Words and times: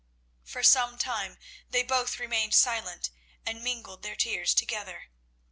For 0.43 0.63
some 0.63 0.97
time 0.97 1.37
they 1.69 1.83
both 1.83 2.17
remained 2.19 2.55
silent 2.55 3.11
and 3.45 3.63
mingled 3.63 4.01
their 4.01 4.15
tears 4.15 4.55
together. 4.55 5.09